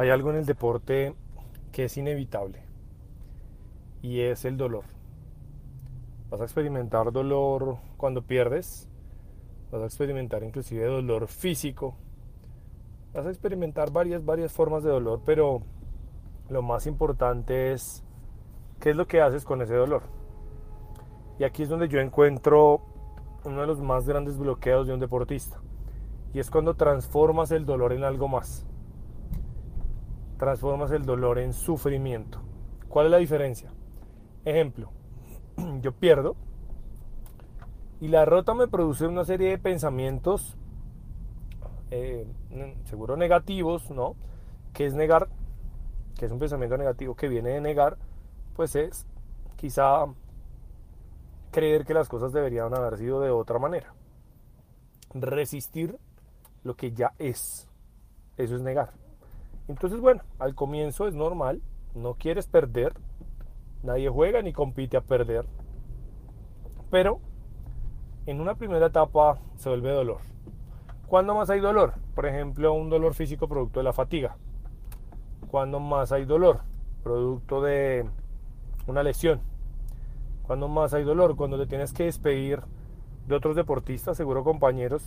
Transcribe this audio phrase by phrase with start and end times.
[0.00, 1.14] Hay algo en el deporte
[1.72, 2.62] que es inevitable
[4.00, 4.84] y es el dolor.
[6.30, 8.88] Vas a experimentar dolor cuando pierdes,
[9.70, 11.96] vas a experimentar inclusive dolor físico,
[13.12, 15.60] vas a experimentar varias, varias formas de dolor, pero
[16.48, 18.02] lo más importante es
[18.80, 20.04] qué es lo que haces con ese dolor.
[21.38, 22.80] Y aquí es donde yo encuentro
[23.44, 25.60] uno de los más grandes bloqueos de un deportista.
[26.32, 28.64] Y es cuando transformas el dolor en algo más.
[30.40, 32.40] Transformas el dolor en sufrimiento.
[32.88, 33.70] ¿Cuál es la diferencia?
[34.46, 34.90] Ejemplo,
[35.82, 36.34] yo pierdo
[38.00, 40.56] y la derrota me produce una serie de pensamientos,
[41.90, 42.26] eh,
[42.84, 44.16] seguro negativos, ¿no?
[44.72, 45.28] Que es negar,
[46.18, 47.98] que es un pensamiento negativo que viene de negar,
[48.56, 49.06] pues es
[49.56, 50.06] quizá
[51.50, 53.92] creer que las cosas deberían haber sido de otra manera.
[55.12, 55.98] Resistir
[56.64, 57.68] lo que ya es.
[58.38, 58.94] Eso es negar.
[59.70, 61.62] Entonces, bueno, al comienzo es normal,
[61.94, 62.92] no quieres perder,
[63.84, 65.46] nadie juega ni compite a perder,
[66.90, 67.20] pero
[68.26, 70.22] en una primera etapa se vuelve dolor.
[71.06, 71.94] ¿Cuándo más hay dolor?
[72.16, 74.36] Por ejemplo, un dolor físico producto de la fatiga.
[75.52, 76.62] ¿Cuándo más hay dolor?
[77.04, 78.10] Producto de
[78.88, 79.40] una lesión.
[80.42, 81.36] ¿Cuándo más hay dolor?
[81.36, 82.60] Cuando te tienes que despedir
[83.28, 85.04] de otros deportistas, seguro compañeros,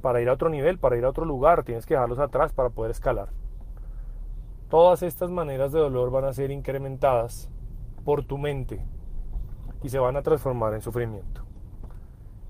[0.00, 2.70] para ir a otro nivel, para ir a otro lugar, tienes que dejarlos atrás para
[2.70, 3.30] poder escalar.
[4.68, 7.50] Todas estas maneras de dolor van a ser incrementadas
[8.04, 8.84] por tu mente
[9.82, 11.44] y se van a transformar en sufrimiento.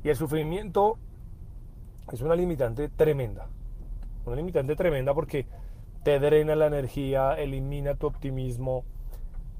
[0.02, 0.98] Y el sufrimiento
[2.12, 3.48] es una limitante tremenda.
[4.26, 5.46] Una limitante tremenda porque
[6.02, 8.84] te drena la energía, elimina tu optimismo,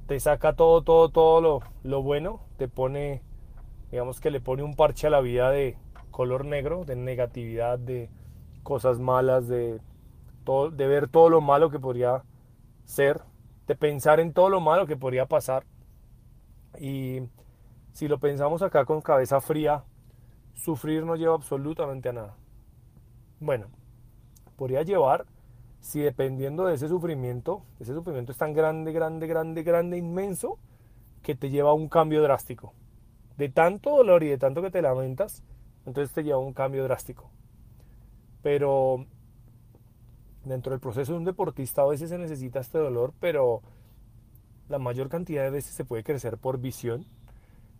[0.06, 3.22] te saca todo, todo, todo lo, lo bueno, te pone,
[3.90, 5.76] digamos que le pone un parche a la vida de
[6.10, 8.10] color negro, de negatividad, de
[8.62, 9.80] cosas malas, de,
[10.44, 12.22] todo, de ver todo lo malo que podría
[12.84, 13.20] ser,
[13.66, 15.64] de pensar en todo lo malo que podría pasar.
[16.78, 17.22] Y
[17.92, 19.84] si lo pensamos acá con cabeza fría,
[20.54, 22.36] sufrir no lleva absolutamente a nada.
[23.40, 23.68] Bueno,
[24.56, 25.26] podría llevar
[25.80, 30.58] si dependiendo de ese sufrimiento, ese sufrimiento es tan grande, grande, grande, grande, inmenso,
[31.22, 32.74] que te lleva a un cambio drástico.
[33.36, 35.42] De tanto dolor y de tanto que te lamentas,
[35.86, 37.30] entonces te lleva a un cambio drástico.
[38.42, 39.06] Pero
[40.44, 43.62] dentro del proceso de un deportista a veces se necesita este dolor, pero
[44.68, 47.06] la mayor cantidad de veces se puede crecer por visión.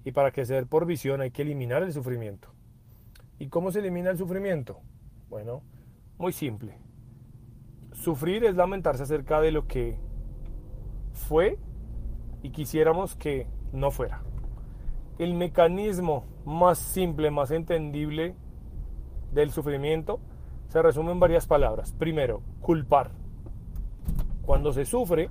[0.04, 2.48] Y para crecer por visión hay que eliminar el sufrimiento.
[3.38, 4.80] ¿Y cómo se elimina el sufrimiento?
[5.28, 5.62] Bueno,
[6.18, 6.78] muy simple.
[7.92, 9.98] Sufrir es lamentarse acerca de lo que
[11.12, 11.58] fue
[12.42, 14.22] y quisiéramos que no fuera.
[15.20, 18.34] El mecanismo más simple, más entendible
[19.32, 20.18] del sufrimiento
[20.68, 21.92] se resume en varias palabras.
[21.92, 23.10] Primero, culpar.
[24.40, 25.28] Cuando se sufre,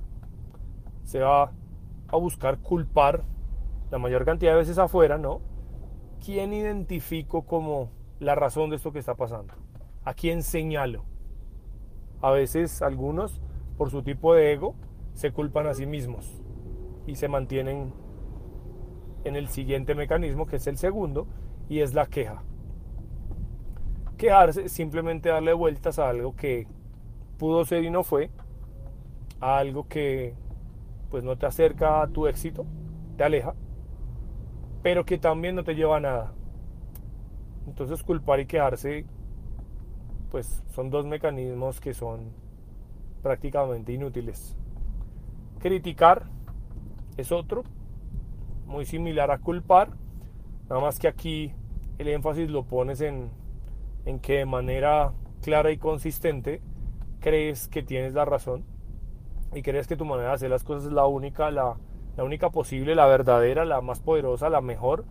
[1.02, 1.50] se va
[2.06, 3.24] a buscar culpar
[3.90, 5.40] la mayor cantidad de veces afuera, ¿no?
[6.24, 7.90] ¿Quién identifico como
[8.20, 9.54] la razón de esto que está pasando?
[10.04, 11.02] ¿A quién señalo?
[12.22, 13.42] A veces algunos,
[13.76, 14.76] por su tipo de ego,
[15.14, 16.40] se culpan a sí mismos
[17.08, 17.92] y se mantienen
[19.24, 21.26] en el siguiente mecanismo, que es el segundo,
[21.68, 22.42] y es la queja.
[24.16, 26.66] Quejarse es simplemente darle vueltas a algo que
[27.38, 28.30] pudo ser y no fue,
[29.40, 30.34] a algo que
[31.10, 32.66] pues no te acerca a tu éxito,
[33.16, 33.54] te aleja,
[34.82, 36.32] pero que también no te lleva a nada.
[37.66, 39.06] Entonces culpar y quejarse
[40.30, 42.32] pues son dos mecanismos que son
[43.22, 44.56] prácticamente inútiles.
[45.58, 46.24] Criticar
[47.16, 47.64] es otro,
[48.70, 49.90] muy similar a culpar,
[50.68, 51.52] nada más que aquí
[51.98, 53.30] el énfasis lo pones en,
[54.06, 56.62] en que de manera clara y consistente
[57.18, 58.64] crees que tienes la razón
[59.52, 61.76] y crees que tu manera de hacer las cosas es la única, la,
[62.16, 65.04] la única posible, la verdadera, la más poderosa, la mejor,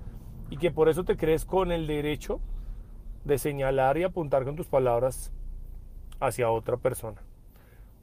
[0.49, 2.39] y que por eso te crees con el derecho
[3.25, 5.33] de señalar y apuntar con tus palabras
[6.21, 7.21] hacia otra persona.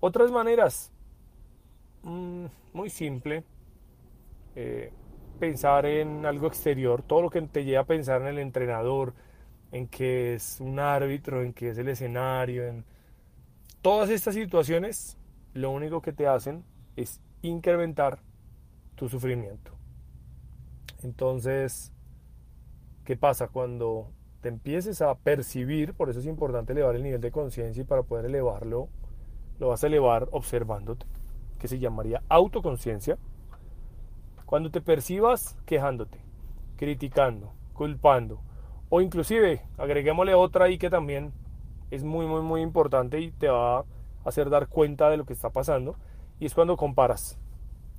[0.01, 0.93] Otras maneras,
[2.03, 2.45] mm,
[2.75, 3.43] muy simple,
[4.55, 4.93] eh,
[5.37, 9.15] pensar en algo exterior, todo lo que te lleva a pensar en el entrenador,
[9.73, 12.85] en que es un árbitro, en que es el escenario, en
[13.83, 15.17] todas estas situaciones,
[15.55, 16.65] lo único que te hacen
[16.97, 18.19] es incrementar
[18.95, 19.73] tu sufrimiento.
[21.03, 21.93] Entonces,
[23.05, 24.11] ¿qué pasa cuando
[24.41, 28.03] te empieces a percibir, por eso es importante elevar el nivel de conciencia y para
[28.03, 28.89] poder elevarlo,
[29.59, 31.07] lo vas a elevar observándote,
[31.59, 33.19] que se llamaría autoconciencia.
[34.47, 36.21] Cuando te percibas quejándote,
[36.77, 38.41] criticando, culpando,
[38.89, 41.33] o inclusive agreguémosle otra ahí que también
[41.91, 43.85] es muy, muy, muy importante y te va a
[44.25, 45.97] hacer dar cuenta de lo que está pasando
[46.39, 47.41] y es cuando comparas.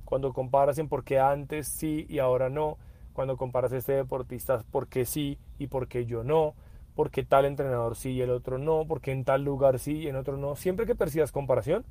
[0.06, 2.78] Cuando comparas en por qué antes sí y ahora no,
[3.12, 6.54] cuando comparas este deportista por qué sí y por qué yo no,
[6.94, 9.98] por qué tal entrenador sí y el otro no, por qué en tal lugar sí
[9.98, 10.56] y en otro no.
[10.56, 11.84] Siempre que percibas comparación,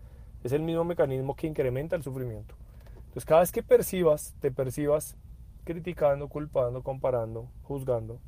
[0.43, 2.55] es el mismo mecanismo que incrementa el sufrimiento.
[3.17, 5.17] Entonces cada vez que percibas, te percibas
[5.63, 8.21] criticando, culpando, comparando, juzgando,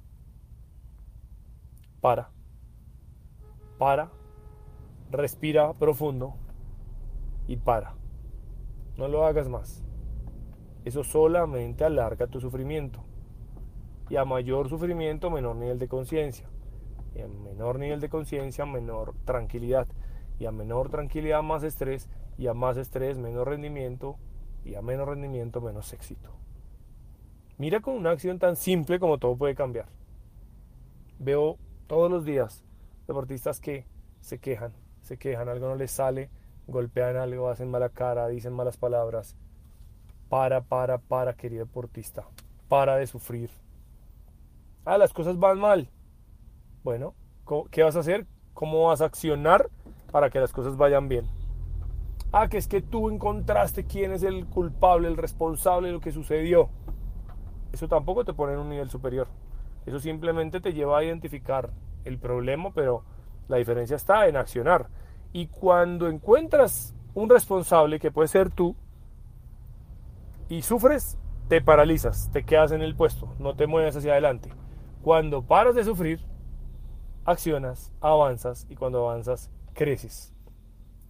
[2.02, 2.32] para,
[3.78, 4.10] para,
[5.12, 6.34] respira profundo
[7.46, 7.94] y para.
[8.98, 9.84] No lo hagas más.
[10.86, 13.04] Eso solamente alarga tu sufrimiento.
[14.10, 16.50] Y a mayor sufrimiento, menor nivel de conciencia.
[17.14, 19.88] Y a menor nivel de conciencia, menor tranquilidad.
[20.40, 22.10] Y a menor tranquilidad, más estrés.
[22.40, 24.18] Y a más estrés, menos rendimiento.
[24.66, 26.32] Y a menos rendimiento, menos éxito.
[27.58, 29.88] Mira con una acción tan simple como todo puede cambiar.
[31.20, 31.58] Veo
[31.88, 32.64] todos los días
[33.08, 33.86] deportistas que
[34.22, 34.72] se quejan,
[35.02, 36.30] se quejan, algo no les sale,
[36.68, 39.36] golpean algo, hacen mala cara, dicen malas palabras.
[40.30, 42.24] Para, para, para, querido deportista.
[42.68, 43.50] Para de sufrir.
[44.86, 45.90] Ah, las cosas van mal.
[46.84, 47.16] Bueno,
[47.72, 48.26] ¿qué vas a hacer?
[48.54, 49.70] ¿Cómo vas a accionar
[50.12, 51.39] para que las cosas vayan bien?
[52.32, 56.12] Ah, que es que tú encontraste quién es el culpable, el responsable de lo que
[56.12, 56.70] sucedió.
[57.72, 59.28] Eso tampoco te pone en un nivel superior.
[59.86, 61.72] Eso simplemente te lleva a identificar
[62.06, 63.04] el problema, pero
[63.48, 64.90] la diferencia está en accionar.
[65.34, 68.76] Y cuando encuentras un responsable que puede ser tú
[70.50, 71.18] y sufres,
[71.48, 74.50] te paralizas, te quedas en el puesto, no te mueves hacia adelante.
[75.02, 76.20] Cuando paras de sufrir,
[77.26, 80.34] accionas, avanzas y cuando avanzas, creces.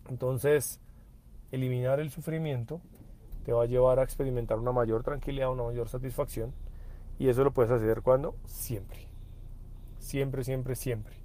[0.09, 0.79] Entonces,
[1.51, 2.81] eliminar el sufrimiento
[3.43, 6.53] te va a llevar a experimentar una mayor tranquilidad, una mayor satisfacción.
[7.17, 8.35] Y eso lo puedes hacer cuando?
[8.45, 9.07] Siempre.
[9.97, 11.15] Siempre, siempre, siempre.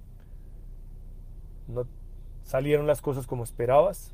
[1.67, 1.85] No
[2.43, 4.13] salieron las cosas como esperabas.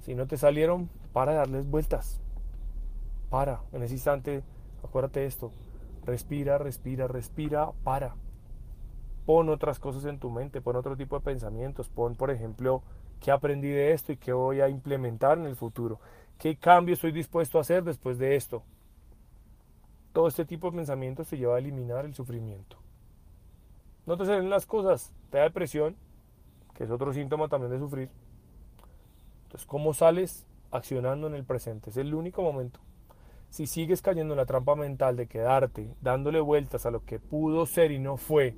[0.00, 2.20] Si no te salieron, para darles vueltas.
[3.30, 4.42] Para, en ese instante,
[4.82, 5.52] acuérdate de esto.
[6.04, 8.14] Respira, respira, respira, para.
[9.26, 11.88] Pon otras cosas en tu mente, pon otro tipo de pensamientos.
[11.88, 12.82] Pon, por ejemplo,
[13.20, 16.00] qué aprendí de esto y qué voy a implementar en el futuro.
[16.38, 18.62] ¿Qué cambio estoy dispuesto a hacer después de esto?
[20.12, 22.76] Todo este tipo de pensamientos te lleva a eliminar el sufrimiento.
[24.06, 25.96] No te salen las cosas, te da depresión,
[26.74, 28.08] que es otro síntoma también de sufrir.
[29.44, 30.46] Entonces, ¿cómo sales?
[30.70, 31.90] Accionando en el presente.
[31.90, 32.80] Es el único momento.
[33.50, 37.66] Si sigues cayendo en la trampa mental de quedarte dándole vueltas a lo que pudo
[37.66, 38.54] ser y no fue,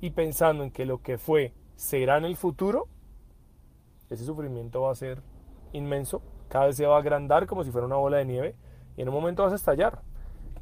[0.00, 2.88] y pensando en que lo que fue será en el futuro,
[4.10, 5.22] ese sufrimiento va a ser
[5.72, 8.54] inmenso, cada vez se va a agrandar como si fuera una bola de nieve
[8.96, 10.00] y en un momento vas a estallar.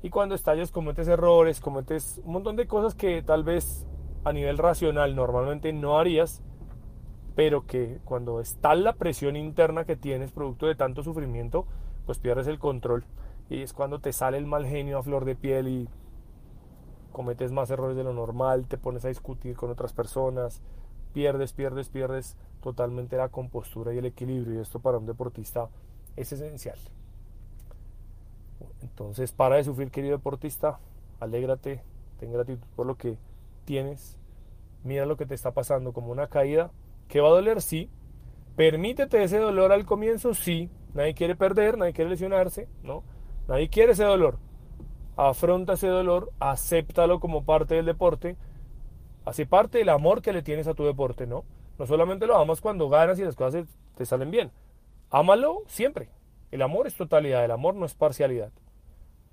[0.03, 3.87] Y cuando estallas cometes errores, cometes un montón de cosas que tal vez
[4.25, 6.43] a nivel racional normalmente no harías,
[7.35, 11.67] pero que cuando está la presión interna que tienes producto de tanto sufrimiento,
[12.07, 13.05] pues pierdes el control.
[13.49, 15.89] Y es cuando te sale el mal genio a flor de piel y
[17.13, 20.63] cometes más errores de lo normal, te pones a discutir con otras personas,
[21.15, 24.59] pierdes, pierdes, pierdes totalmente la compostura y el equilibrio.
[24.59, 25.69] Y esto para un deportista
[26.17, 26.79] es esencial.
[28.83, 30.79] Entonces, para de sufrir, querido deportista,
[31.21, 31.83] alégrate,
[32.19, 33.17] ten gratitud por lo que
[33.65, 34.19] tienes,
[34.83, 36.71] mira lo que te está pasando como una caída,
[37.09, 37.89] que va a doler, sí,
[38.57, 43.03] permítete ese dolor al comienzo, sí, nadie quiere perder, nadie quiere lesionarse, ¿no?
[43.49, 44.39] Nadie quiere ese dolor.
[45.17, 48.37] Afronta ese dolor, acéptalo como parte del deporte,
[49.25, 51.45] hace parte del amor que le tienes a tu deporte, ¿no?
[51.79, 53.67] No solamente lo amas cuando ganas y las cosas
[53.97, 54.53] te salen bien.
[55.11, 56.09] Ámalo siempre.
[56.51, 58.53] El amor es totalidad, el amor no es parcialidad.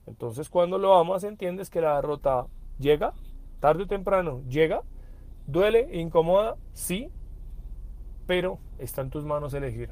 [0.07, 2.47] Entonces cuando lo amas entiendes que la derrota
[2.79, 3.13] llega,
[3.59, 4.81] tarde o temprano llega,
[5.45, 7.11] duele, incomoda, sí,
[8.25, 9.91] pero está en tus manos elegir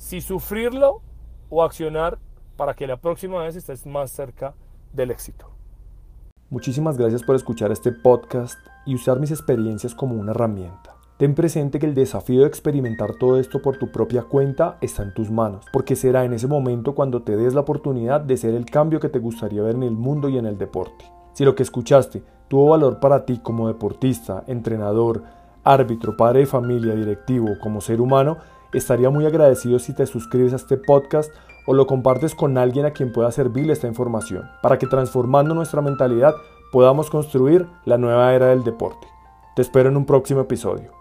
[0.00, 1.02] si sufrirlo
[1.50, 2.18] o accionar
[2.56, 4.54] para que la próxima vez estés más cerca
[4.94, 5.50] del éxito.
[6.50, 10.96] Muchísimas gracias por escuchar este podcast y usar mis experiencias como una herramienta.
[11.16, 15.14] Ten presente que el desafío de experimentar todo esto por tu propia cuenta está en
[15.14, 18.64] tus manos, porque será en ese momento cuando te des la oportunidad de ser el
[18.64, 21.04] cambio que te gustaría ver en el mundo y en el deporte.
[21.34, 25.22] Si lo que escuchaste tuvo valor para ti como deportista, entrenador,
[25.62, 28.38] árbitro, padre de familia, directivo, como ser humano,
[28.72, 31.30] estaría muy agradecido si te suscribes a este podcast
[31.66, 35.82] o lo compartes con alguien a quien pueda servirle esta información, para que transformando nuestra
[35.82, 36.34] mentalidad
[36.72, 39.06] podamos construir la nueva era del deporte.
[39.56, 40.99] Te espero en un próximo episodio.